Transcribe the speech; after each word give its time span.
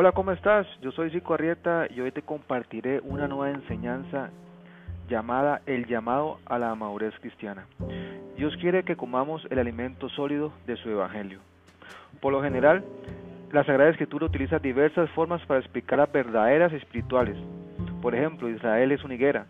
Hola, 0.00 0.12
¿cómo 0.12 0.30
estás? 0.30 0.64
Yo 0.80 0.92
soy 0.92 1.10
Zico 1.10 1.34
Arrieta 1.34 1.88
y 1.90 2.00
hoy 2.00 2.12
te 2.12 2.22
compartiré 2.22 3.00
una 3.02 3.26
nueva 3.26 3.50
enseñanza 3.50 4.30
llamada 5.08 5.60
El 5.66 5.86
llamado 5.86 6.38
a 6.46 6.56
la 6.56 6.72
madurez 6.76 7.12
cristiana. 7.18 7.66
Dios 8.36 8.56
quiere 8.60 8.84
que 8.84 8.94
comamos 8.94 9.44
el 9.50 9.58
alimento 9.58 10.08
sólido 10.10 10.52
de 10.68 10.76
su 10.76 10.88
evangelio. 10.88 11.40
Por 12.20 12.32
lo 12.32 12.40
general, 12.40 12.84
la 13.50 13.64
Sagrada 13.64 13.90
Escritura 13.90 14.26
utiliza 14.26 14.60
diversas 14.60 15.10
formas 15.10 15.44
para 15.46 15.58
explicar 15.58 15.98
las 15.98 16.12
verdaderas 16.12 16.72
espirituales. 16.74 17.36
Por 18.00 18.14
ejemplo, 18.14 18.48
Israel 18.48 18.92
es 18.92 19.02
una 19.02 19.14
higuera, 19.14 19.46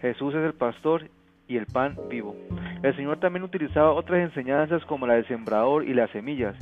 Jesús 0.00 0.32
es 0.32 0.44
el 0.44 0.54
pastor 0.54 1.08
y 1.48 1.56
el 1.56 1.66
pan 1.66 1.96
vivo. 2.08 2.36
El 2.84 2.94
Señor 2.94 3.18
también 3.18 3.42
utilizaba 3.42 3.90
otras 3.90 4.20
enseñanzas 4.20 4.84
como 4.84 5.08
la 5.08 5.14
del 5.14 5.26
sembrador 5.26 5.84
y 5.84 5.92
las 5.92 6.08
semillas, 6.10 6.54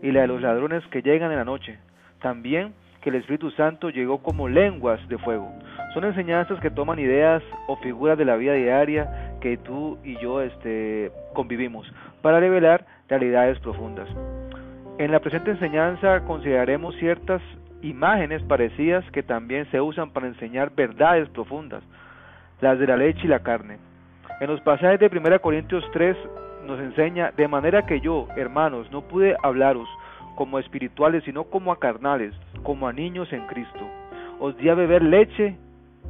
y 0.00 0.12
la 0.12 0.20
de 0.20 0.28
los 0.28 0.40
ladrones 0.40 0.86
que 0.92 1.02
llegan 1.02 1.32
en 1.32 1.38
la 1.38 1.44
noche. 1.44 1.76
También 2.20 2.72
que 3.04 3.10
el 3.10 3.16
Espíritu 3.16 3.50
Santo 3.50 3.90
llegó 3.90 4.22
como 4.22 4.48
lenguas 4.48 4.98
de 5.10 5.18
fuego. 5.18 5.52
Son 5.92 6.04
enseñanzas 6.04 6.58
que 6.60 6.70
toman 6.70 6.98
ideas 6.98 7.42
o 7.66 7.76
figuras 7.76 8.16
de 8.16 8.24
la 8.24 8.34
vida 8.36 8.54
diaria 8.54 9.36
que 9.42 9.58
tú 9.58 9.98
y 10.02 10.16
yo 10.16 10.40
este, 10.40 11.12
convivimos 11.34 11.86
para 12.22 12.40
revelar 12.40 12.86
realidades 13.06 13.58
profundas. 13.58 14.08
En 14.96 15.12
la 15.12 15.20
presente 15.20 15.50
enseñanza 15.50 16.24
consideraremos 16.24 16.96
ciertas 16.96 17.42
imágenes 17.82 18.42
parecidas 18.44 19.04
que 19.10 19.22
también 19.22 19.70
se 19.70 19.82
usan 19.82 20.10
para 20.10 20.26
enseñar 20.26 20.74
verdades 20.74 21.28
profundas, 21.28 21.82
las 22.62 22.78
de 22.78 22.86
la 22.86 22.96
leche 22.96 23.20
y 23.24 23.28
la 23.28 23.40
carne. 23.40 23.76
En 24.40 24.46
los 24.46 24.62
pasajes 24.62 24.98
de 24.98 25.10
1 25.14 25.40
Corintios 25.42 25.84
3 25.92 26.16
nos 26.66 26.80
enseña, 26.80 27.32
de 27.36 27.48
manera 27.48 27.84
que 27.84 28.00
yo, 28.00 28.28
hermanos, 28.34 28.90
no 28.90 29.02
pude 29.02 29.36
hablaros 29.42 29.88
como 30.36 30.58
espirituales, 30.58 31.22
sino 31.24 31.44
como 31.44 31.70
a 31.70 31.78
carnales, 31.78 32.32
como 32.64 32.88
a 32.88 32.92
niños 32.92 33.32
en 33.32 33.46
Cristo. 33.46 33.88
Os 34.40 34.56
di 34.56 34.68
a 34.68 34.74
beber 34.74 35.02
leche 35.02 35.56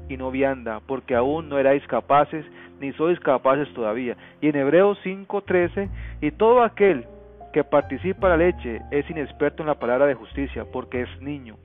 y 0.08 0.16
no 0.16 0.30
vianda, 0.30 0.80
porque 0.86 1.14
aún 1.14 1.50
no 1.50 1.58
erais 1.58 1.86
capaces, 1.86 2.47
ni 2.80 2.92
sois 2.94 3.20
capaces 3.20 3.72
todavía. 3.74 4.16
Y 4.41 4.48
en 4.48 4.56
Hebreos 4.56 4.98
5:13, 5.02 5.91
y 6.22 6.30
todo 6.30 6.62
aquel 6.62 7.05
que 7.52 7.64
participa 7.64 8.28
la 8.28 8.36
leche 8.36 8.80
es 8.91 9.08
inexperto 9.10 9.62
en 9.62 9.69
la 9.69 9.78
palabra 9.78 10.06
de 10.06 10.14
justicia, 10.14 10.64
porque 10.72 11.02
es 11.02 11.20
niño. 11.20 11.56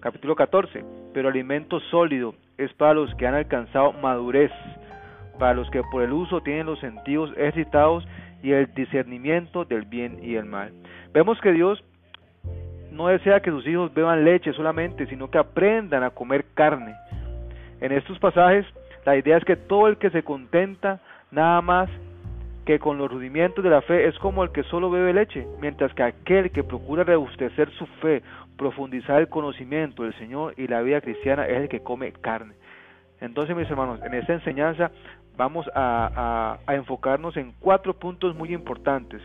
Capítulo 0.00 0.34
14, 0.34 0.84
pero 1.14 1.28
alimento 1.28 1.78
sólido 1.90 2.34
es 2.58 2.72
para 2.74 2.94
los 2.94 3.14
que 3.14 3.26
han 3.26 3.34
alcanzado 3.34 3.92
madurez, 3.92 4.50
para 5.38 5.54
los 5.54 5.70
que 5.70 5.82
por 5.90 6.02
el 6.02 6.12
uso 6.12 6.40
tienen 6.40 6.66
los 6.66 6.80
sentidos 6.80 7.32
excitados 7.36 8.06
y 8.42 8.52
el 8.52 8.72
discernimiento 8.74 9.64
del 9.64 9.82
bien 9.82 10.18
y 10.22 10.34
el 10.34 10.44
mal. 10.44 10.72
Vemos 11.12 11.40
que 11.40 11.52
Dios 11.52 11.82
no 12.92 13.08
desea 13.08 13.40
que 13.40 13.50
sus 13.50 13.66
hijos 13.66 13.92
beban 13.92 14.24
leche 14.24 14.52
solamente, 14.52 15.06
sino 15.06 15.30
que 15.30 15.38
aprendan 15.38 16.02
a 16.02 16.10
comer 16.10 16.44
carne. 16.54 16.94
En 17.80 17.92
estos 17.92 18.18
pasajes, 18.18 18.66
la 19.04 19.16
idea 19.16 19.36
es 19.36 19.44
que 19.44 19.56
todo 19.56 19.88
el 19.88 19.96
que 19.96 20.10
se 20.10 20.22
contenta 20.22 21.00
nada 21.30 21.60
más 21.62 21.90
que 22.64 22.78
con 22.78 22.98
los 22.98 23.10
rudimentos 23.10 23.64
de 23.64 23.70
la 23.70 23.82
fe 23.82 24.06
es 24.06 24.16
como 24.18 24.44
el 24.44 24.52
que 24.52 24.62
solo 24.64 24.90
bebe 24.90 25.12
leche, 25.12 25.46
mientras 25.60 25.92
que 25.94 26.02
aquel 26.02 26.50
que 26.52 26.62
procura 26.62 27.02
rebustecer 27.02 27.70
su 27.72 27.86
fe, 28.00 28.22
profundizar 28.56 29.20
el 29.20 29.28
conocimiento 29.28 30.04
del 30.04 30.16
Señor 30.18 30.54
y 30.56 30.68
la 30.68 30.82
vida 30.82 31.00
cristiana 31.00 31.46
es 31.46 31.62
el 31.62 31.68
que 31.68 31.80
come 31.80 32.12
carne. 32.12 32.54
Entonces, 33.20 33.56
mis 33.56 33.68
hermanos, 33.70 34.00
en 34.04 34.14
esta 34.14 34.34
enseñanza 34.34 34.90
vamos 35.36 35.68
a, 35.74 36.58
enfocarnos 36.68 37.36
en 37.36 37.52
cuatro 37.58 37.94
puntos 37.94 38.36
muy 38.36 38.52
importantes. 38.52 39.22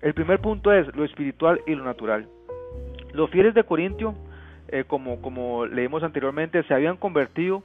El 0.00 0.14
primer 0.14 0.40
punto 0.40 0.72
es 0.72 0.94
lo 0.96 1.04
espiritual 1.04 1.60
y 1.66 1.74
lo 1.74 1.84
natural. 1.84 2.28
Los 3.12 3.30
fieles 3.30 3.54
de 3.54 3.64
Corintio, 3.64 4.14
eh, 4.68 4.84
como, 4.86 5.20
como 5.20 5.66
leímos 5.66 6.02
anteriormente, 6.02 6.62
se 6.62 6.74
habían 6.74 6.96
convertido, 6.96 7.62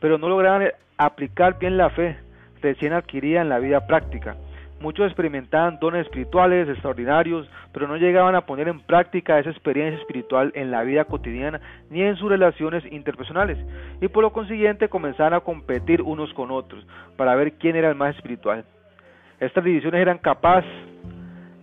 pero 0.00 0.18
no 0.18 0.28
lograban 0.28 0.68
aplicar 0.96 1.58
bien 1.58 1.76
la 1.76 1.90
fe 1.90 2.16
recién 2.62 2.92
adquirida 2.92 3.42
en 3.42 3.48
la 3.48 3.58
vida 3.58 3.86
práctica. 3.86 4.36
Muchos 4.80 5.06
experimentaban 5.06 5.78
dones 5.80 6.06
espirituales 6.06 6.68
extraordinarios, 6.68 7.48
pero 7.72 7.88
no 7.88 7.96
llegaban 7.96 8.34
a 8.34 8.42
poner 8.42 8.68
en 8.68 8.80
práctica 8.80 9.38
esa 9.38 9.50
experiencia 9.50 9.98
espiritual 9.98 10.52
en 10.54 10.70
la 10.70 10.82
vida 10.82 11.04
cotidiana 11.04 11.60
ni 11.90 12.02
en 12.02 12.16
sus 12.16 12.28
relaciones 12.28 12.84
interpersonales, 12.90 13.58
y 14.02 14.08
por 14.08 14.22
lo 14.22 14.32
consiguiente 14.32 14.88
comenzaban 14.88 15.32
a 15.34 15.40
competir 15.40 16.02
unos 16.02 16.32
con 16.34 16.50
otros 16.50 16.86
para 17.16 17.34
ver 17.34 17.54
quién 17.54 17.76
era 17.76 17.88
el 17.88 17.94
más 17.94 18.16
espiritual. 18.16 18.64
Estas 19.40 19.64
divisiones 19.64 20.00
eran 20.00 20.18
capaces 20.18 20.70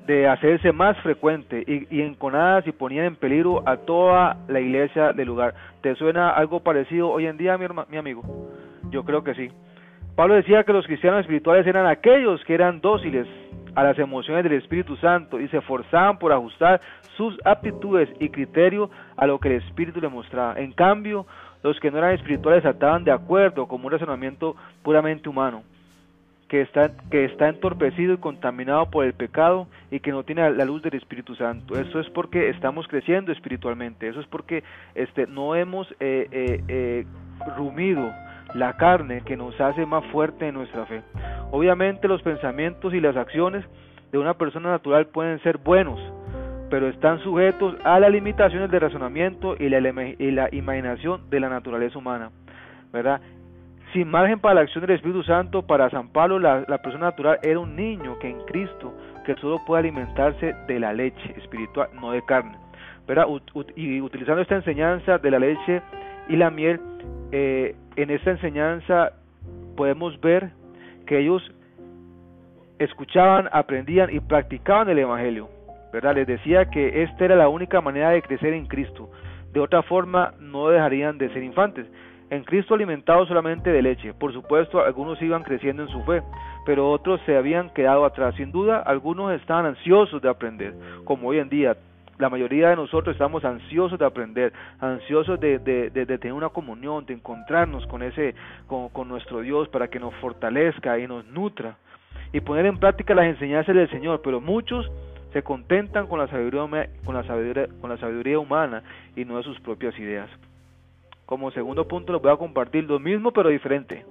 de 0.06 0.28
hacerse 0.28 0.72
más 0.72 0.98
frecuente 1.00 1.64
y, 1.66 1.88
y, 1.96 2.02
enconadas 2.02 2.68
y 2.68 2.72
ponían 2.72 3.06
en 3.06 3.16
peligro 3.16 3.64
a 3.68 3.78
toda 3.78 4.38
la 4.48 4.60
iglesia 4.60 5.14
del 5.14 5.28
lugar. 5.28 5.54
¿Te 5.82 5.96
suena 5.96 6.30
algo 6.30 6.60
parecido 6.60 7.10
hoy 7.10 7.26
en 7.26 7.38
día, 7.38 7.58
mi, 7.58 7.66
mi 7.90 7.98
amigo? 7.98 8.22
Yo 8.90 9.04
creo 9.04 9.24
que 9.24 9.34
sí. 9.34 9.50
Pablo 10.16 10.36
decía 10.36 10.64
que 10.64 10.74
los 10.74 10.86
cristianos 10.86 11.22
espirituales 11.22 11.66
eran 11.66 11.88
aquellos 11.88 12.44
que 12.46 12.54
eran 12.54 12.82
dóciles 12.82 13.28
a 13.76 13.84
las 13.84 13.98
emociones 13.98 14.44
del 14.44 14.54
Espíritu 14.54 14.96
Santo 14.98 15.40
y 15.40 15.48
se 15.48 15.58
esforzaban 15.58 16.20
por 16.20 16.32
ajustar 16.32 16.82
sus 17.18 17.36
aptitudes 17.46 18.10
y 18.20 18.30
criterios 18.30 18.90
a 19.18 19.26
lo 19.26 19.40
que 19.40 19.50
el 19.50 19.64
Espíritu 19.64 20.00
le 20.00 20.10
mostraba. 20.10 20.60
En 20.60 20.72
cambio, 20.72 21.26
los 21.64 21.80
que 21.80 21.90
no 21.90 21.98
eran 21.98 22.14
espirituales 22.14 22.64
estaban 22.64 23.04
de 23.04 23.12
acuerdo 23.12 23.68
con 23.68 23.84
un 23.84 23.92
razonamiento 23.92 24.56
puramente 24.84 25.30
humano, 25.30 25.64
que 26.54 26.62
está, 26.62 26.92
que 27.10 27.26
está 27.26 27.50
entorpecido 27.50 28.14
y 28.14 28.18
contaminado 28.18 28.86
por 28.92 29.06
el 29.06 29.14
pecado 29.14 29.68
y 29.90 30.02
que 30.02 30.12
no 30.12 30.22
tiene 30.22 30.52
la 30.52 30.66
luz 30.66 30.84
del 30.84 30.94
Espíritu 30.94 31.34
Santo. 31.34 31.76
Eso 31.76 32.00
es 32.00 32.08
porque 32.12 32.52
estamos 32.52 32.88
creciendo 32.88 33.32
espiritualmente, 33.32 34.08
eso 34.08 34.20
es 34.20 34.28
porque 34.28 34.64
este, 34.94 35.26
no 35.26 35.56
hemos 35.56 35.92
eh, 36.00 36.28
eh, 36.32 36.64
eh 36.68 37.06
rumido 37.58 38.08
la 38.54 38.78
carne 38.78 39.24
que 39.26 39.36
nos 39.36 39.60
hace 39.60 39.84
más 39.88 40.06
fuerte 40.12 40.48
en 40.48 40.54
nuestra 40.54 40.86
fe. 40.86 41.02
Obviamente 41.50 42.08
los 42.08 42.22
pensamientos 42.22 42.94
y 42.94 43.00
las 43.00 43.18
acciones 43.18 43.66
de 44.12 44.20
una 44.20 44.36
persona 44.36 44.70
natural 44.70 45.08
pueden 45.08 45.42
ser 45.42 45.58
buenos, 45.58 46.00
pero 46.70 46.88
están 46.88 47.18
sujetos 47.24 47.76
a 47.84 48.00
las 48.00 48.12
limitaciones 48.12 48.70
de 48.70 48.78
razonamiento 48.78 49.56
y 49.60 49.70
la, 49.70 49.80
y 49.80 50.30
la 50.30 50.50
imaginación 50.54 51.28
de 51.32 51.40
la 51.40 51.50
naturaleza 51.50 51.98
humana, 51.98 52.30
¿verdad? 52.92 53.22
Sin 53.94 54.10
margen 54.10 54.40
para 54.40 54.56
la 54.56 54.62
acción 54.62 54.82
del 54.82 54.96
Espíritu 54.96 55.22
Santo, 55.22 55.62
para 55.62 55.88
San 55.92 56.10
Pablo 56.10 56.40
la, 56.40 56.66
persona 56.80 57.06
natural 57.06 57.38
era 57.44 57.60
un 57.60 57.76
niño 57.76 58.18
que 58.18 58.28
en 58.28 58.40
Cristo, 58.46 58.92
que 59.24 59.36
solo 59.36 59.64
puede 59.66 59.82
alimentarse 59.82 60.56
de 60.68 60.80
la 60.80 60.94
leche 60.94 61.36
espiritual, 61.38 61.90
no 61.94 62.12
de 62.12 62.24
carne. 62.24 62.58
¿verdad? 63.08 63.28
y 63.76 64.02
utilizando 64.02 64.42
esta 64.42 64.56
enseñanza 64.56 65.20
de 65.20 65.30
la 65.30 65.38
leche 65.38 65.82
y 66.28 66.38
la 66.38 66.50
miel, 66.50 66.80
eh, 67.32 67.76
en 67.96 68.10
esta 68.10 68.32
enseñanza 68.32 69.12
podemos 69.76 70.20
ver 70.22 70.50
que 71.06 71.20
ellos 71.20 71.44
escuchaban, 72.80 73.48
aprendían 73.52 74.10
y 74.12 74.20
practicaban 74.22 74.90
el 74.90 75.00
Evangelio. 75.00 75.50
¿verdad? 75.92 76.16
Les 76.16 76.26
decía 76.26 76.66
que 76.66 77.04
esta 77.04 77.26
era 77.26 77.36
la 77.36 77.48
única 77.48 77.80
manera 77.80 78.10
de 78.10 78.24
crecer 78.24 78.54
en 78.54 78.66
Cristo. 78.66 79.12
De 79.52 79.60
otra 79.60 79.84
forma, 79.84 80.34
no 80.40 80.70
dejarían 80.70 81.20
de 81.20 81.32
ser 81.32 81.44
infantes. 81.44 81.86
En 82.34 82.44
Cristo 82.44 82.74
alimentados 82.74 83.28
solamente 83.28 83.70
de 83.70 83.84
leche. 83.84 84.12
Por 84.12 84.34
supuesto, 84.34 84.84
algunos 84.84 85.22
iban 85.22 85.44
creciendo 85.44 85.84
en 85.84 85.90
su 85.90 86.02
fe, 86.02 86.24
pero 86.66 86.90
otros 86.90 87.22
se 87.28 87.38
habían 87.38 87.70
quedado 87.70 88.06
atrás. 88.06 88.34
Sin 88.38 88.52
duda, 88.52 88.80
algunos 88.80 89.32
estaban 89.34 89.68
ansiosos 89.68 90.20
de 90.20 90.30
aprender, 90.30 90.74
como 91.04 91.28
hoy 91.28 91.38
en 91.38 91.50
día 91.50 91.78
la 92.18 92.32
mayoría 92.32 92.70
de 92.70 92.76
nosotros 92.76 93.14
estamos 93.14 93.46
ansiosos 93.46 94.00
de 94.00 94.06
aprender, 94.06 94.52
ansiosos 94.80 95.40
de, 95.40 95.60
tener 95.60 96.34
una 96.34 96.50
comunión, 96.50 97.06
de 97.06 97.14
encontrarnos 97.14 97.86
con 97.86 98.02
ese, 98.02 98.34
con, 98.66 98.90
con, 98.90 99.08
nuestro 99.10 99.42
Dios 99.42 99.70
para 99.70 99.88
que 99.88 100.00
nos 100.00 100.16
fortalezca 100.16 100.98
y 100.98 101.06
nos 101.06 101.28
nutra 101.28 101.78
y 102.32 102.40
poner 102.40 102.66
en 102.66 102.80
práctica 102.80 103.14
las 103.14 103.26
enseñanzas 103.26 103.76
del 103.76 103.92
Señor, 103.92 104.22
pero 104.24 104.42
muchos 104.42 104.90
se 105.34 105.44
contentan 105.44 106.08
con 106.08 106.18
la 106.18 106.28
sabiduría, 106.28 106.90
con 107.06 107.14
la 107.14 107.24
sabiduría, 107.26 107.68
con 107.80 107.92
la 107.92 107.98
sabiduría 107.98 108.40
humana 108.40 108.82
y 109.16 109.24
no 109.24 109.38
de 109.38 109.44
sus 109.44 109.60
propias 109.60 109.98
ideas. 110.00 110.32
Como 111.26 111.52
segundo 111.52 111.88
punto 111.88 112.14
les 112.14 112.22
voy 112.22 112.32
a 112.32 112.38
compartir 112.38 112.84
lo 112.84 113.00
mismo 113.00 113.32
pero 113.32 113.50
diferente. 113.50 114.06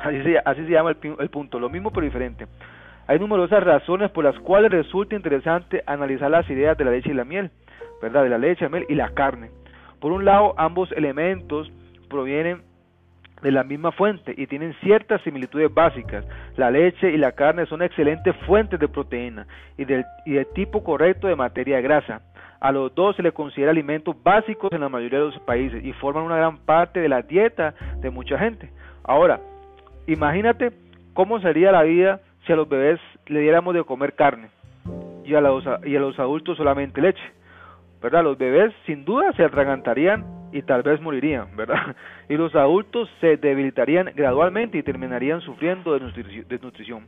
Así 0.00 0.22
se, 0.22 0.38
así 0.44 0.64
se 0.64 0.70
llama 0.70 0.90
el, 0.90 1.16
el 1.18 1.28
punto, 1.30 1.58
lo 1.58 1.68
mismo 1.68 1.90
pero 1.90 2.04
diferente. 2.04 2.46
Hay 3.06 3.18
numerosas 3.18 3.62
razones 3.62 4.10
por 4.10 4.24
las 4.24 4.38
cuales 4.40 4.70
resulta 4.70 5.16
interesante 5.16 5.82
analizar 5.86 6.30
las 6.30 6.48
ideas 6.50 6.76
de 6.76 6.84
la 6.84 6.90
leche 6.90 7.10
y 7.10 7.14
la 7.14 7.24
miel, 7.24 7.50
¿verdad? 8.02 8.22
De 8.22 8.28
la 8.28 8.38
leche, 8.38 8.64
la 8.64 8.68
miel 8.68 8.86
y 8.88 8.94
la 8.94 9.10
carne. 9.10 9.50
Por 9.98 10.12
un 10.12 10.24
lado, 10.24 10.54
ambos 10.58 10.92
elementos 10.92 11.72
provienen 12.08 12.62
de 13.42 13.52
la 13.52 13.64
misma 13.64 13.92
fuente 13.92 14.34
y 14.36 14.46
tienen 14.46 14.74
ciertas 14.80 15.22
similitudes 15.22 15.72
básicas. 15.72 16.24
La 16.56 16.70
leche 16.70 17.10
y 17.10 17.16
la 17.16 17.32
carne 17.32 17.66
son 17.66 17.82
excelentes 17.82 18.34
fuentes 18.46 18.78
de 18.78 18.88
proteína 18.88 19.46
y 19.76 19.84
del, 19.84 20.04
y 20.26 20.32
del 20.32 20.46
tipo 20.48 20.82
correcto 20.82 21.28
de 21.28 21.36
materia 21.36 21.80
grasa. 21.80 22.20
A 22.60 22.72
los 22.72 22.94
dos 22.94 23.16
se 23.16 23.22
les 23.22 23.32
considera 23.32 23.70
alimentos 23.70 24.16
básicos 24.22 24.72
en 24.72 24.80
la 24.80 24.88
mayoría 24.88 25.20
de 25.20 25.26
los 25.26 25.38
países 25.40 25.84
y 25.84 25.92
forman 25.92 26.24
una 26.24 26.36
gran 26.36 26.58
parte 26.58 27.00
de 27.00 27.08
la 27.08 27.22
dieta 27.22 27.74
de 28.00 28.10
mucha 28.10 28.38
gente. 28.38 28.70
Ahora, 29.04 29.40
imagínate 30.06 30.72
cómo 31.14 31.40
sería 31.40 31.72
la 31.72 31.82
vida 31.82 32.20
si 32.46 32.52
a 32.52 32.56
los 32.56 32.68
bebés 32.68 33.00
le 33.26 33.40
diéramos 33.40 33.74
de 33.74 33.84
comer 33.84 34.14
carne 34.14 34.48
y 35.24 35.34
a 35.34 35.40
los, 35.40 35.64
y 35.84 35.94
a 35.94 36.00
los 36.00 36.18
adultos 36.18 36.56
solamente 36.56 37.00
leche. 37.00 37.22
¿verdad? 38.02 38.24
Los 38.24 38.38
bebés 38.38 38.72
sin 38.86 39.04
duda 39.04 39.32
se 39.32 39.44
atragantarían 39.44 40.24
y 40.52 40.62
tal 40.62 40.82
vez 40.82 41.00
morirían, 41.00 41.54
¿verdad? 41.56 41.96
Y 42.28 42.36
los 42.36 42.54
adultos 42.54 43.08
se 43.20 43.36
debilitarían 43.36 44.12
gradualmente 44.14 44.78
y 44.78 44.82
terminarían 44.82 45.40
sufriendo 45.40 45.98
de 45.98 46.44
desnutrición. 46.48 47.06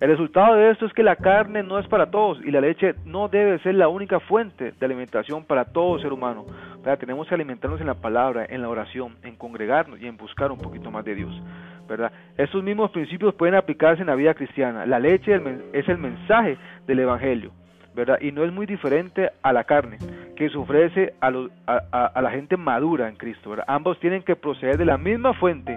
El 0.00 0.08
resultado 0.08 0.56
de 0.56 0.70
esto 0.70 0.86
es 0.86 0.94
que 0.94 1.02
la 1.02 1.14
carne 1.14 1.62
no 1.62 1.78
es 1.78 1.86
para 1.86 2.10
todos 2.10 2.40
y 2.42 2.50
la 2.50 2.62
leche 2.62 2.94
no 3.04 3.28
debe 3.28 3.58
ser 3.58 3.74
la 3.74 3.88
única 3.88 4.18
fuente 4.18 4.72
de 4.72 4.86
alimentación 4.86 5.44
para 5.44 5.66
todo 5.66 5.98
ser 5.98 6.10
humano. 6.10 6.46
¿verdad? 6.78 6.98
Tenemos 6.98 7.28
que 7.28 7.34
alimentarnos 7.34 7.82
en 7.82 7.86
la 7.86 7.94
palabra, 7.94 8.46
en 8.48 8.62
la 8.62 8.70
oración, 8.70 9.16
en 9.22 9.36
congregarnos 9.36 10.00
y 10.00 10.06
en 10.06 10.16
buscar 10.16 10.50
un 10.50 10.58
poquito 10.58 10.90
más 10.90 11.04
de 11.04 11.16
Dios. 11.16 11.42
¿verdad? 11.86 12.10
Estos 12.38 12.64
mismos 12.64 12.90
principios 12.92 13.34
pueden 13.34 13.56
aplicarse 13.56 14.00
en 14.00 14.06
la 14.06 14.14
vida 14.14 14.32
cristiana. 14.32 14.86
La 14.86 14.98
leche 14.98 15.38
es 15.74 15.86
el 15.86 15.98
mensaje 15.98 16.56
del 16.86 17.00
Evangelio. 17.00 17.52
¿verdad? 17.94 18.18
Y 18.22 18.32
no 18.32 18.44
es 18.44 18.52
muy 18.52 18.64
diferente 18.64 19.30
a 19.42 19.52
la 19.52 19.64
carne 19.64 19.98
que 20.34 20.48
se 20.48 20.56
ofrece 20.56 21.12
a, 21.20 21.30
a, 21.66 22.22
la 22.22 22.30
gente 22.30 22.56
madura 22.56 23.08
en 23.08 23.16
Cristo. 23.16 23.54
Ambos 23.66 24.00
tienen 24.00 24.22
que 24.22 24.36
proceder 24.36 24.78
de 24.78 24.86
la 24.86 24.96
misma 24.96 25.34
fuente 25.34 25.76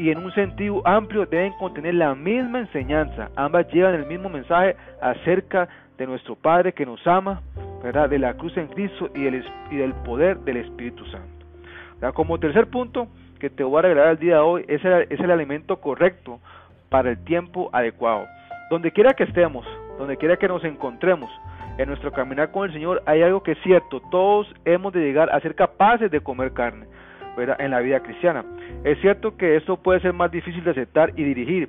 y 0.00 0.10
en 0.10 0.16
un 0.16 0.32
sentido 0.32 0.80
amplio 0.86 1.26
deben 1.26 1.52
contener 1.58 1.92
la 1.92 2.14
misma 2.14 2.60
enseñanza. 2.60 3.28
Ambas 3.36 3.70
llevan 3.70 3.94
el 3.94 4.06
mismo 4.06 4.30
mensaje 4.30 4.74
acerca 5.02 5.68
de 5.98 6.06
nuestro 6.06 6.36
Padre 6.36 6.72
que 6.72 6.86
nos 6.86 7.06
ama, 7.06 7.42
¿verdad? 7.82 8.08
De 8.08 8.18
la 8.18 8.32
cruz 8.32 8.56
en 8.56 8.68
Cristo 8.68 9.10
y 9.14 9.24
del, 9.24 9.44
y 9.70 9.76
del 9.76 9.92
poder 9.96 10.38
del 10.38 10.56
Espíritu 10.56 11.04
Santo. 11.04 11.44
Como 12.14 12.40
tercer 12.40 12.68
punto 12.70 13.08
que 13.38 13.50
te 13.50 13.62
voy 13.62 13.80
a 13.80 13.82
regalar 13.82 14.12
el 14.12 14.18
día 14.18 14.36
de 14.36 14.40
hoy 14.40 14.64
es 14.68 14.82
el, 14.86 15.06
es 15.10 15.20
el 15.20 15.30
alimento 15.30 15.82
correcto 15.82 16.40
para 16.88 17.10
el 17.10 17.22
tiempo 17.24 17.68
adecuado. 17.74 18.26
Donde 18.70 18.92
quiera 18.92 19.12
que 19.12 19.24
estemos, 19.24 19.66
donde 19.98 20.16
quiera 20.16 20.38
que 20.38 20.48
nos 20.48 20.64
encontremos 20.64 21.30
en 21.76 21.88
nuestro 21.88 22.10
caminar 22.10 22.52
con 22.52 22.66
el 22.66 22.72
Señor, 22.72 23.02
hay 23.04 23.20
algo 23.20 23.42
que 23.42 23.52
es 23.52 23.58
cierto, 23.62 24.00
todos 24.10 24.46
hemos 24.64 24.94
de 24.94 25.00
llegar 25.00 25.28
a 25.30 25.40
ser 25.40 25.54
capaces 25.54 26.10
de 26.10 26.22
comer 26.22 26.54
carne 26.54 26.86
en 27.36 27.70
la 27.70 27.80
vida 27.80 28.00
cristiana. 28.00 28.44
Es 28.84 29.00
cierto 29.00 29.36
que 29.36 29.56
esto 29.56 29.76
puede 29.76 30.00
ser 30.00 30.12
más 30.12 30.30
difícil 30.30 30.64
de 30.64 30.70
aceptar 30.70 31.12
y 31.16 31.24
dirigir, 31.24 31.68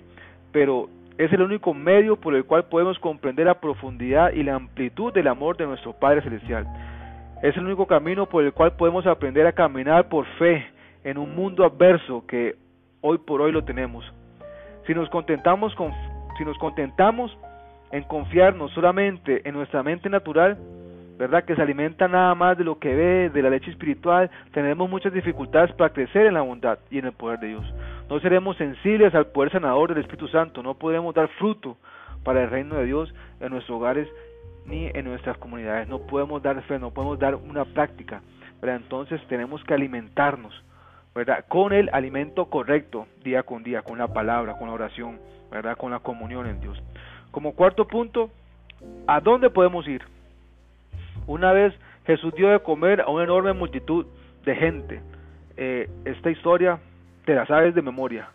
pero 0.52 0.90
es 1.18 1.32
el 1.32 1.42
único 1.42 1.74
medio 1.74 2.16
por 2.16 2.36
el 2.36 2.46
cual 2.46 2.66
podemos 2.66 2.98
comprender 3.00 3.46
la 3.46 3.60
profundidad 3.60 4.32
y 4.34 4.44
la 4.44 4.56
amplitud 4.56 5.14
del 5.14 5.28
amor 5.28 5.58
de 5.58 5.68
nuestro 5.68 5.94
Padre 5.94 6.22
Celestial. 6.22 6.66
Es 7.42 7.56
el 7.58 7.66
único 7.66 7.86
camino 7.88 8.28
por 8.28 8.44
el 8.44 8.54
cual 8.54 8.74
podemos 8.76 9.06
aprender 9.06 9.46
a 9.48 9.52
caminar 9.52 10.10
por 10.10 10.26
fe 10.38 10.66
en 11.04 11.18
un 11.18 11.36
mundo 11.36 11.66
adverso 11.66 12.24
que 12.28 12.56
hoy 13.02 13.18
por 13.18 13.42
hoy 13.42 13.52
lo 13.52 13.64
tenemos. 13.64 14.06
Si 14.88 14.94
nos 14.94 15.10
contentamos 15.10 15.76
con 15.76 15.92
si 16.38 16.46
nos 16.46 16.58
contentamos 16.58 17.38
en 17.92 18.04
confiarnos 18.04 18.72
solamente 18.72 19.48
en 19.48 19.54
nuestra 19.54 19.84
mente 19.84 20.10
natural, 20.10 20.58
¿verdad? 21.22 21.44
Que 21.44 21.56
se 21.56 21.62
alimenta 21.62 22.08
nada 22.08 22.34
más 22.34 22.58
de 22.58 22.64
lo 22.64 22.80
que 22.80 22.96
ve, 22.96 23.30
de 23.30 23.44
la 23.44 23.52
leche 23.52 23.70
espiritual, 23.70 24.32
tenemos 24.54 24.90
muchas 24.90 25.14
dificultades 25.14 25.72
para 25.74 25.94
crecer 25.94 26.26
en 26.26 26.34
la 26.34 26.42
bondad 26.42 26.80
y 26.90 26.98
en 26.98 27.06
el 27.06 27.12
poder 27.12 27.40
de 27.40 27.50
Dios. 27.50 27.64
No 28.10 28.20
seremos 28.22 28.58
sensibles 28.58 29.14
al 29.14 29.28
poder 29.28 29.52
sanador 29.52 29.90
del 29.90 30.00
Espíritu 30.00 30.28
Santo, 30.30 30.64
no 30.64 30.74
podemos 30.74 31.14
dar 31.14 31.28
fruto 31.38 31.78
para 32.24 32.42
el 32.42 32.50
reino 32.50 32.74
de 32.74 32.86
Dios 32.86 33.14
en 33.40 33.52
nuestros 33.52 33.78
hogares 33.78 34.08
ni 34.66 34.88
en 34.88 35.06
nuestras 35.06 35.38
comunidades. 35.38 35.88
No 35.88 36.00
podemos 36.00 36.42
dar 36.42 36.60
fe, 36.64 36.80
no 36.80 36.90
podemos 36.90 37.20
dar 37.20 37.36
una 37.36 37.66
práctica. 37.66 38.24
¿verdad? 38.60 38.78
Entonces 38.78 39.22
tenemos 39.28 39.64
que 39.64 39.76
alimentarnos, 39.76 40.64
¿verdad? 41.14 41.46
Con 41.48 41.72
el 41.72 41.92
alimento 41.94 42.46
correcto, 42.46 43.06
día 43.24 43.44
con 43.44 43.62
día, 43.62 43.84
con 43.84 44.00
la 44.00 44.08
palabra, 44.08 44.58
con 44.58 44.70
la 44.70 44.74
oración, 44.74 45.20
¿verdad? 45.52 45.78
Con 45.78 45.92
la 45.92 46.00
comunión 46.00 46.48
en 46.48 46.62
Dios. 46.62 46.82
Como 47.30 47.54
cuarto 47.54 47.86
punto, 47.86 48.32
¿a 49.06 49.20
dónde 49.20 49.52
podemos 49.52 49.88
ir? 49.88 50.02
Una 51.28 51.52
vez 51.52 51.74
Jesús 52.06 52.34
dio 52.36 52.50
de 52.50 52.60
comer 52.60 53.02
a 53.02 53.10
una 53.10 53.24
enorme 53.24 53.54
multitud 53.54 54.06
de 54.46 54.56
gente. 54.56 55.02
Eh, 55.58 55.90
esta 56.06 56.32
historia 56.32 56.80
te 57.26 57.36
la 57.36 57.46
sabes 57.46 57.76
de 57.76 57.82
memoria, 57.82 58.30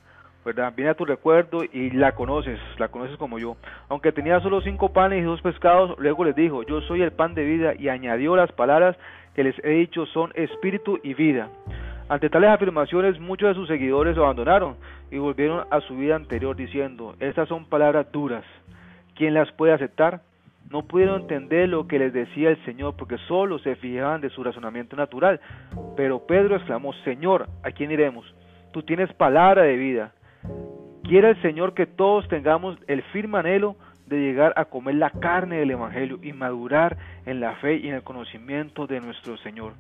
¿verdad? 0.45 0.73
Viene 0.77 0.91
a 0.91 0.95
tu 0.95 1.05
recuerdo 1.05 1.65
y 1.65 1.91
la 1.91 2.13
conoces, 2.13 2.61
la 2.79 2.89
conoces 2.89 3.17
como 3.17 3.39
yo. 3.39 3.57
Aunque 3.89 4.13
tenía 4.13 4.41
solo 4.41 4.61
cinco 4.61 4.93
panes 4.93 5.21
y 5.21 5.25
dos 5.25 5.43
pescados, 5.43 5.99
luego 5.99 6.25
les 6.25 6.37
dijo, 6.37 6.63
yo 6.63 6.81
soy 6.83 7.03
el 7.03 7.13
pan 7.13 7.35
de 7.35 7.45
vida 7.45 7.75
y 7.75 7.89
añadió 7.89 8.37
las 8.37 8.53
palabras 8.53 8.97
que 9.35 9.45
les 9.45 9.59
he 9.65 9.71
dicho 9.71 10.07
son 10.07 10.31
espíritu 10.35 10.99
y 11.03 11.15
vida. 11.15 11.49
Ante 12.09 12.31
tales 12.31 12.51
afirmaciones 12.51 13.19
muchos 13.19 13.49
de 13.49 13.55
sus 13.55 13.67
seguidores 13.67 14.17
lo 14.17 14.25
abandonaron 14.25 14.77
y 15.11 15.19
volvieron 15.19 15.67
a 15.71 15.81
su 15.81 15.97
vida 15.97 16.15
anterior 16.15 16.55
diciendo, 16.55 17.17
estas 17.19 17.49
son 17.49 17.65
palabras 17.65 18.11
duras, 18.13 18.45
¿quién 19.17 19.35
las 19.35 19.51
puede 19.53 19.73
aceptar? 19.73 20.21
No 20.71 20.83
pudieron 20.83 21.23
entender 21.23 21.69
lo 21.69 21.87
que 21.87 21.99
les 21.99 22.13
decía 22.13 22.51
el 22.51 22.65
Señor 22.65 22.97
porque 22.97 23.19
solo 23.29 23.59
se 23.59 23.77
fijaban 23.77 24.21
de 24.21 24.31
su 24.31 24.43
razonamiento 24.43 24.97
natural. 24.97 25.41
Pero 25.97 26.27
Pedro 26.27 26.57
exclamó, 26.57 26.93
Señor, 27.05 27.49
¿a 27.63 27.71
quién 27.71 27.91
iremos? 27.91 28.27
Tú 28.73 28.83
tienes 28.83 29.13
palabra 29.15 29.63
de 29.63 29.77
vida. 29.77 30.13
Quiere 31.05 31.31
el 31.31 31.43
Señor 31.43 31.75
que 31.75 31.87
todos 31.87 32.27
tengamos 32.29 32.77
el 32.89 33.03
firme 33.05 33.39
anhelo 33.39 33.77
de 34.07 34.19
llegar 34.19 34.53
a 34.57 34.67
comer 34.67 34.97
la 34.97 35.11
carne 35.11 35.59
del 35.59 35.71
Evangelio 35.71 36.19
y 36.23 36.33
madurar 36.33 36.97
en 37.27 37.41
la 37.41 37.55
fe 37.57 37.77
y 37.77 37.89
en 37.89 37.95
el 37.95 38.03
conocimiento 38.03 38.87
de 38.87 39.01
nuestro 39.01 39.37
Señor. 39.39 39.75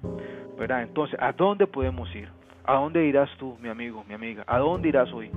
¿Verdad? 0.58 0.82
Entonces, 0.82 1.18
¿a 1.20 1.32
dónde 1.32 1.66
podemos 1.66 2.12
ir? 2.14 2.28
¿A 2.64 2.74
dónde 2.74 3.06
irás 3.06 3.30
tú, 3.38 3.56
mi 3.60 3.68
amigo, 3.68 4.04
mi 4.08 4.14
amiga? 4.14 4.44
¿A 4.46 4.58
dónde 4.58 4.88
irás 4.88 5.12
hoy? 5.12 5.30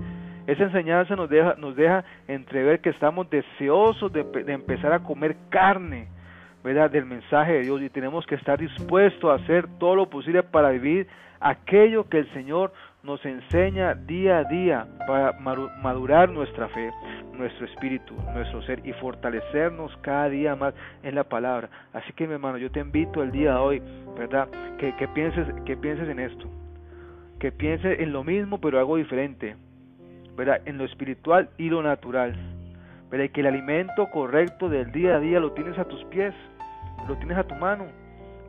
Esa 0.50 0.64
enseñanza 0.64 1.16
nos 1.16 1.30
deja, 1.30 1.54
nos 1.60 1.76
deja 1.76 2.04
entrever 2.28 2.82
que 2.82 2.90
estamos 2.90 3.30
deseosos 3.30 4.12
de, 4.12 4.26
empezar 4.48 4.92
a 4.92 5.04
comer 5.04 5.38
carne, 5.50 6.08
¿verdad? 6.64 6.90
Del 6.90 7.06
mensaje 7.06 7.54
de 7.54 7.62
Dios 7.62 7.80
y 7.84 7.90
tenemos 7.92 8.26
que 8.26 8.34
estar 8.34 8.58
dispuestos 8.58 9.30
a 9.30 9.44
hacer 9.44 9.68
todo 9.78 9.96
lo 9.96 10.10
posible 10.10 10.42
para 10.42 10.72
vivir 10.72 11.06
aquello 11.40 12.10
que 12.10 12.18
el 12.18 12.34
Señor 12.34 12.74
nos 13.04 13.24
enseña 13.26 13.94
día 13.94 14.40
a 14.40 14.44
día 14.46 14.88
para 15.06 15.34
madurar 15.34 16.32
nuestra 16.32 16.68
fe, 16.70 16.90
nuestro 17.38 17.68
espíritu, 17.68 18.16
nuestro 18.34 18.64
ser 18.64 18.82
y 18.84 18.94
fortalecernos 18.94 19.96
cada 19.98 20.30
día 20.30 20.56
más 20.56 20.74
en 21.04 21.14
la 21.14 21.26
palabra. 21.26 21.70
Así 21.94 22.12
que 22.14 22.26
mi 22.26 22.34
hermano, 22.34 22.58
yo 22.58 22.72
te 22.72 22.80
invito 22.80 23.22
el 23.22 23.32
día 23.32 23.52
de 23.52 23.60
hoy, 23.60 23.84
¿verdad? 24.18 24.48
Que, 24.80 24.96
que 24.96 25.08
pienses, 25.10 25.46
que 25.64 25.78
pienses 25.78 26.10
en 26.10 26.20
esto, 26.20 26.50
que 27.40 27.52
pienses 27.52 28.00
en 28.00 28.12
lo 28.12 28.24
mismo 28.24 28.60
pero 28.60 28.80
algo 28.80 28.98
diferente, 28.98 29.56
en 30.66 30.78
lo 30.78 30.86
espiritual 30.86 31.50
y 31.58 31.70
lo 31.70 31.82
natural. 31.82 32.36
¿verdad? 33.10 33.30
Que 33.32 33.42
el 33.42 33.48
alimento 33.48 34.10
correcto 34.10 34.70
del 34.70 34.92
día 34.92 35.16
a 35.16 35.20
día 35.20 35.40
lo 35.40 35.52
tienes 35.52 35.78
a 35.78 35.86
tus 35.86 36.04
pies, 36.06 36.34
lo 37.08 37.16
tienes 37.18 37.38
a 37.38 37.44
tu 37.44 37.56
mano, 37.56 37.88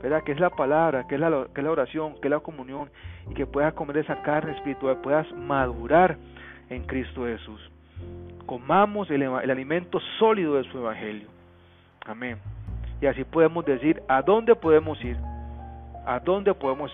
¿verdad? 0.02 0.22
Que 0.22 0.32
es 0.32 0.40
la 0.40 0.50
palabra, 0.50 1.06
que 1.08 1.14
es 1.14 1.20
la, 1.20 1.46
que 1.54 1.60
es 1.60 1.64
la 1.64 1.70
oración, 1.70 2.14
que 2.20 2.28
es 2.28 2.30
la 2.30 2.40
comunión, 2.40 2.90
y 3.28 3.34
que 3.34 3.46
puedas 3.46 3.72
comer 3.74 3.98
esa 3.98 4.22
carne 4.22 4.52
espiritual, 4.52 4.98
puedas 4.98 5.30
madurar 5.32 6.16
en 6.68 6.84
Cristo 6.84 7.24
Jesús. 7.24 7.60
Comamos 8.46 9.10
el, 9.10 9.22
el 9.22 9.50
alimento 9.50 10.00
sólido 10.18 10.54
de 10.54 10.64
su 10.64 10.78
evangelio. 10.78 11.28
Amén. 12.06 12.38
Y 13.00 13.06
así 13.06 13.24
podemos 13.24 13.64
decir 13.64 14.02
a 14.08 14.22
dónde 14.22 14.54
podemos 14.54 15.02
ir, 15.02 15.16
a 16.06 16.20
dónde 16.20 16.52
podemos 16.54 16.92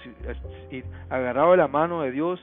ir, 0.71 0.85
agarrado 1.11 1.53
de 1.53 1.57
la 1.57 1.69
mano 1.69 2.03
de 2.03 2.13
Dios 2.13 2.41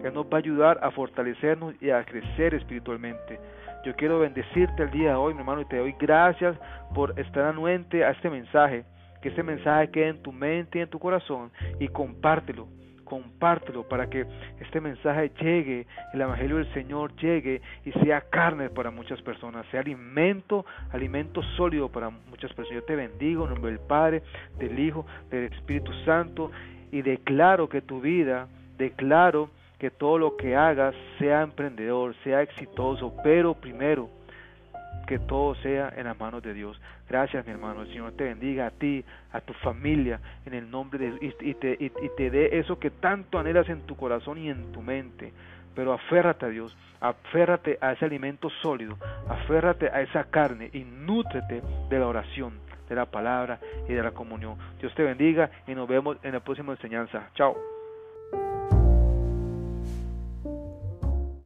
que 0.00 0.10
nos 0.10 0.26
va 0.26 0.36
a 0.36 0.38
ayudar 0.38 0.78
a 0.82 0.90
fortalecernos 0.90 1.74
y 1.80 1.90
a 1.90 2.04
crecer 2.04 2.54
espiritualmente. 2.54 3.38
Yo 3.84 3.94
quiero 3.96 4.20
bendecirte 4.20 4.84
el 4.84 4.90
día 4.90 5.10
de 5.10 5.14
hoy, 5.16 5.34
mi 5.34 5.40
hermano, 5.40 5.62
y 5.62 5.64
te 5.64 5.76
doy 5.76 5.94
gracias 5.98 6.56
por 6.94 7.18
estar 7.18 7.44
anuente 7.44 8.04
a 8.04 8.10
este 8.10 8.30
mensaje. 8.30 8.84
Que 9.20 9.28
este 9.28 9.42
mensaje 9.42 9.90
quede 9.90 10.08
en 10.08 10.22
tu 10.22 10.32
mente 10.32 10.78
y 10.78 10.82
en 10.82 10.88
tu 10.88 10.98
corazón 10.98 11.50
y 11.78 11.88
compártelo, 11.88 12.66
compártelo 13.04 13.88
para 13.88 14.08
que 14.08 14.26
este 14.60 14.80
mensaje 14.80 15.30
llegue, 15.40 15.86
el 16.12 16.20
Evangelio 16.20 16.56
del 16.56 16.72
Señor 16.74 17.14
llegue 17.16 17.60
y 17.84 17.92
sea 18.04 18.20
carne 18.22 18.68
para 18.70 18.90
muchas 18.90 19.20
personas, 19.22 19.66
sea 19.70 19.80
alimento, 19.80 20.64
alimento 20.92 21.42
sólido 21.56 21.88
para 21.88 22.10
muchas 22.10 22.52
personas. 22.52 22.82
Yo 22.82 22.84
te 22.84 22.96
bendigo 22.96 23.44
en 23.44 23.54
nombre 23.54 23.72
del 23.72 23.80
Padre, 23.80 24.22
del 24.58 24.78
Hijo, 24.78 25.06
del 25.30 25.52
Espíritu 25.52 25.92
Santo 26.04 26.50
y 26.90 27.02
declaro 27.02 27.68
que 27.68 27.80
tu 27.80 28.00
vida, 28.00 28.48
declaro 28.76 29.50
que 29.82 29.90
todo 29.90 30.16
lo 30.16 30.36
que 30.36 30.54
hagas 30.54 30.94
sea 31.18 31.42
emprendedor, 31.42 32.14
sea 32.22 32.40
exitoso, 32.40 33.12
pero 33.24 33.52
primero 33.54 34.08
que 35.08 35.18
todo 35.18 35.56
sea 35.56 35.92
en 35.96 36.04
las 36.04 36.16
manos 36.20 36.40
de 36.40 36.54
Dios. 36.54 36.80
Gracias, 37.08 37.44
mi 37.44 37.50
hermano. 37.50 37.82
El 37.82 37.88
Señor 37.88 38.12
te 38.12 38.22
bendiga 38.22 38.68
a 38.68 38.70
ti, 38.70 39.04
a 39.32 39.40
tu 39.40 39.52
familia, 39.54 40.20
en 40.46 40.54
el 40.54 40.70
nombre 40.70 41.00
de 41.00 41.18
Dios, 41.18 41.34
y 41.40 41.54
te, 41.54 42.30
dé 42.30 42.60
eso 42.60 42.78
que 42.78 42.90
tanto 42.90 43.40
anhelas 43.40 43.68
en 43.68 43.80
tu 43.80 43.96
corazón 43.96 44.38
y 44.38 44.50
en 44.50 44.70
tu 44.70 44.82
mente. 44.82 45.32
Pero 45.74 45.92
aférrate 45.92 46.46
a 46.46 46.50
Dios, 46.50 46.76
aférrate 47.00 47.76
a 47.80 47.90
ese 47.90 48.04
alimento 48.04 48.50
sólido, 48.62 48.96
aférrate 49.28 49.88
a 49.88 50.00
esa 50.00 50.30
carne 50.30 50.70
y 50.72 50.84
nútrete 50.84 51.60
de 51.90 51.98
la 51.98 52.06
oración, 52.06 52.52
de 52.88 52.94
la 52.94 53.06
palabra 53.06 53.58
y 53.88 53.94
de 53.94 54.02
la 54.04 54.12
comunión. 54.12 54.56
Dios 54.78 54.94
te 54.94 55.02
bendiga 55.02 55.50
y 55.66 55.74
nos 55.74 55.88
vemos 55.88 56.18
en 56.22 56.34
la 56.34 56.38
próxima 56.38 56.70
enseñanza. 56.70 57.30
Chao. 57.34 57.81